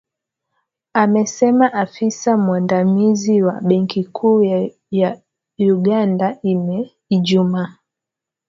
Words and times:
Amesema 0.93 1.73
afisa 1.73 2.37
mwandamizi 2.37 3.41
wa 3.43 3.61
benki 3.61 4.03
kuu 4.03 4.69
ya 4.91 5.21
Uganda, 5.59 6.37
Ijumaa. 7.09 7.75